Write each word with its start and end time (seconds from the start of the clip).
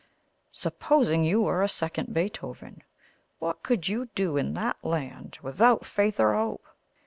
Supposing 0.51 1.23
you 1.23 1.43
were 1.43 1.61
a 1.61 1.67
second 1.67 2.11
Beethoven, 2.11 2.81
what 3.37 3.61
could 3.61 3.87
you 3.87 4.07
do 4.15 4.35
in 4.35 4.55
that 4.55 4.83
land 4.83 5.37
without 5.43 5.85
faith 5.85 6.19
or 6.19 6.33
hope? 6.33 6.65